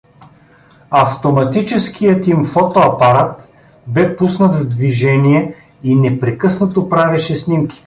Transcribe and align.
Автоматическият 0.91 2.27
им 2.27 2.45
фотоапарат 2.45 3.49
бе 3.87 4.15
пуснат 4.15 4.55
в 4.55 4.65
движение 4.67 5.55
и 5.83 5.95
непрекъснато 5.95 6.89
правеше 6.89 7.35
снимки. 7.35 7.79